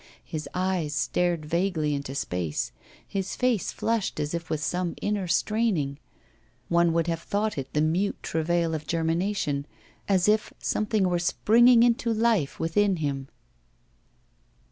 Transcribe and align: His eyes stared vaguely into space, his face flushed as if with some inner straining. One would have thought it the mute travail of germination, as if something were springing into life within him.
His 0.25 0.49
eyes 0.55 0.95
stared 0.95 1.45
vaguely 1.45 1.93
into 1.93 2.15
space, 2.15 2.71
his 3.07 3.35
face 3.35 3.71
flushed 3.71 4.19
as 4.19 4.33
if 4.33 4.49
with 4.49 4.59
some 4.63 4.95
inner 4.99 5.27
straining. 5.27 5.99
One 6.69 6.91
would 6.93 7.05
have 7.05 7.21
thought 7.21 7.55
it 7.55 7.71
the 7.73 7.81
mute 7.81 8.17
travail 8.23 8.73
of 8.73 8.87
germination, 8.87 9.67
as 10.07 10.27
if 10.27 10.51
something 10.57 11.07
were 11.07 11.19
springing 11.19 11.83
into 11.83 12.11
life 12.11 12.59
within 12.59 12.95
him. 12.95 13.27